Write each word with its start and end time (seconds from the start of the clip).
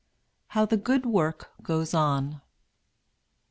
HOW 0.57 0.65
THE 0.65 0.77
GOOD 0.77 1.05
WORK 1.05 1.51
GOES 1.61 1.93
ON. 1.93 2.41